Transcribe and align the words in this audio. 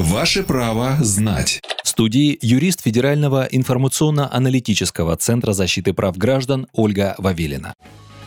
Ваше 0.00 0.44
право 0.44 0.96
знать. 1.00 1.60
В 1.84 1.88
студии 1.88 2.38
юрист 2.40 2.80
Федерального 2.80 3.46
информационно-аналитического 3.50 5.14
центра 5.18 5.52
защиты 5.52 5.92
прав 5.92 6.16
граждан 6.16 6.68
Ольга 6.72 7.14
Вавилина. 7.18 7.74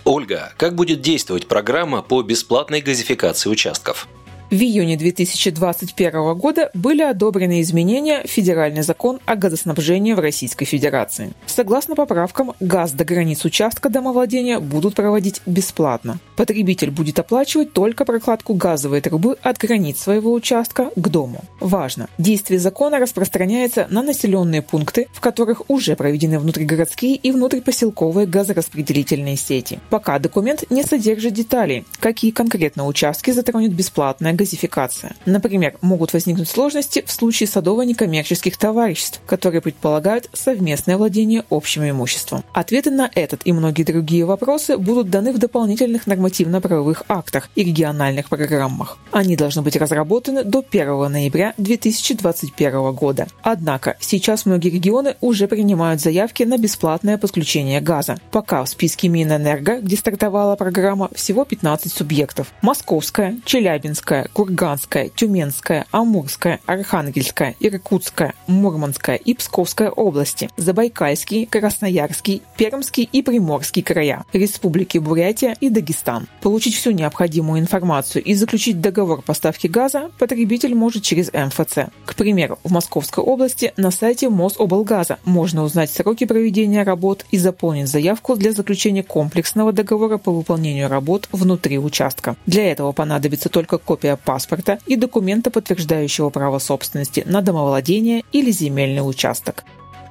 Ольга, 0.06 0.54
как 0.58 0.76
будет 0.76 1.02
действовать 1.02 1.48
программа 1.48 2.04
по 2.04 2.22
бесплатной 2.22 2.82
газификации 2.82 3.50
участков? 3.50 4.08
В 4.52 4.56
июне 4.56 4.98
2021 4.98 6.36
года 6.36 6.70
были 6.76 7.02
одобрены 7.02 7.60
изменения 7.62 8.22
в 8.22 8.30
Федеральный 8.30 8.84
закон 8.84 9.20
о 9.26 9.36
газоснабжении 9.36 10.14
в 10.14 10.20
Российской 10.20 10.66
Федерации. 10.66 11.34
Согласно 11.48 11.96
поправкам, 11.96 12.54
газ 12.60 12.92
до 12.92 13.04
границ 13.04 13.46
участка 13.46 13.90
домовладения 13.90 14.60
будут 14.60 14.94
проводить 14.94 15.42
бесплатно. 15.48 16.20
Потребитель 16.36 16.92
будет 16.92 17.20
оплачивать 17.20 17.74
только 17.74 18.06
прокладку 18.06 18.54
газовой 18.54 19.02
трубы 19.02 19.38
от 19.42 19.58
границ 19.58 20.00
своего 20.00 20.34
участка 20.34 20.92
к 20.96 21.10
дому. 21.10 21.42
Важно! 21.60 22.08
Действие 22.18 22.60
закона 22.60 23.00
распространяется 23.00 23.88
на 23.90 24.02
населенные 24.02 24.62
пункты, 24.62 25.08
в 25.14 25.20
которых 25.20 25.70
уже 25.70 25.96
проведены 25.96 26.40
внутригородские 26.40 27.16
и 27.16 27.32
внутрипоселковые 27.32 28.28
газораспределительные 28.28 29.38
сети. 29.38 29.80
Пока 29.90 30.20
документ 30.20 30.70
не 30.70 30.84
содержит 30.84 31.34
деталей, 31.34 31.86
какие 32.00 32.32
конкретно 32.32 32.86
участки 32.86 33.32
затронет 33.32 33.74
бесплатная 33.74 34.34
газификация. 34.34 35.16
Например, 35.26 35.78
могут 35.82 36.14
возникнуть 36.14 36.50
сложности 36.50 37.04
в 37.06 37.12
случае 37.12 37.48
садово-некоммерческих 37.48 38.58
товариществ, 38.58 39.22
которые 39.26 39.62
предполагают 39.62 40.30
совместное 40.34 40.98
владение 40.98 41.44
общим 41.50 41.90
имуществом. 41.90 42.44
Ответы 42.54 42.92
на 42.92 43.10
этот 43.14 43.42
и 43.46 43.52
многие 43.52 43.84
другие 43.84 44.26
вопросы 44.26 44.78
будут 44.78 45.10
даны 45.10 45.34
в 45.34 45.38
дополнительных 45.38 46.08
нормативно-правовых 46.24 47.04
актах 47.10 47.50
и 47.56 47.64
региональных 47.64 48.30
программах. 48.30 48.98
Они 49.12 49.36
должны 49.36 49.62
быть 49.62 49.76
разработаны 49.76 50.44
до 50.46 50.64
1 50.68 51.12
ноября 51.12 51.54
2021 51.58 52.94
года. 52.94 53.28
Однако 53.42 53.98
сейчас 54.00 54.46
многие 54.46 54.70
регионы 54.70 55.16
уже 55.20 55.48
принимают 55.48 56.00
заявки 56.02 56.44
на 56.44 56.58
бесплатное 56.58 57.18
подключение 57.18 57.82
газа. 57.82 58.18
Пока 58.32 58.64
в 58.64 58.70
списке 58.70 59.10
Минэнерго, 59.10 59.82
где 59.82 59.98
стартовала 59.98 60.56
программа, 60.56 61.10
всего 61.14 61.44
15 61.44 61.92
субъектов. 61.92 62.54
Московская, 62.62 63.38
Челябинская, 63.44 64.30
Курганская, 64.32 65.10
Тюменская, 65.10 65.86
Амурская, 65.92 66.62
Архангельская, 66.66 67.56
Иркутская, 67.60 68.34
Мурманская 68.48 69.18
и 69.18 69.34
Псковская 69.34 69.90
области, 69.90 70.50
Забайкальский, 70.56 71.46
Красноярский, 71.46 72.42
Пермский 72.58 73.10
и 73.12 73.22
Приморский 73.22 73.84
края, 73.84 74.24
Республики 74.32 74.98
Бурятия 75.00 75.56
и 75.60 75.70
Дагестан. 75.70 76.13
Получить 76.42 76.76
всю 76.76 76.92
необходимую 76.92 77.60
информацию 77.60 78.24
и 78.24 78.34
заключить 78.34 78.82
договор 78.82 79.22
поставки 79.22 79.68
газа 79.68 80.12
потребитель 80.18 80.76
может 80.76 81.04
через 81.04 81.32
МФЦ. 81.32 81.90
К 82.06 82.16
примеру, 82.16 82.60
в 82.64 82.72
Московской 82.72 83.24
области 83.24 83.74
на 83.78 83.92
сайте 83.92 84.30
Мособлгаза 84.30 85.20
можно 85.26 85.64
узнать 85.64 85.92
сроки 85.92 86.26
проведения 86.26 86.84
работ 86.84 87.26
и 87.32 87.38
заполнить 87.38 87.88
заявку 87.88 88.36
для 88.36 88.52
заключения 88.52 89.04
комплексного 89.04 89.72
договора 89.72 90.18
по 90.18 90.32
выполнению 90.32 90.90
работ 90.90 91.28
внутри 91.32 91.78
участка. 91.80 92.36
Для 92.46 92.72
этого 92.72 92.92
понадобится 92.92 93.50
только 93.50 93.78
копия 93.78 94.18
паспорта 94.18 94.80
и 94.86 94.96
документа, 94.96 95.52
подтверждающего 95.52 96.30
право 96.30 96.60
собственности 96.60 97.24
на 97.26 97.42
домовладение 97.42 98.24
или 98.32 98.52
земельный 98.52 99.08
участок. 99.08 99.64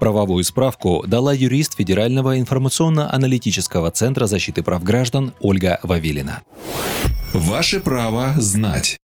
Правовую 0.03 0.42
справку 0.42 1.05
дала 1.06 1.33
юрист 1.33 1.77
Федерального 1.77 2.36
информационно-аналитического 2.41 3.92
центра 3.92 4.27
защиты 4.27 4.64
прав 4.64 4.83
граждан 4.83 5.33
Ольга 5.39 5.78
Вавилина. 5.84 6.42
Ваше 7.33 7.78
право 7.78 8.34
знать. 8.36 8.98